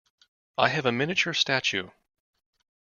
[0.57, 1.91] I have a miniature statue.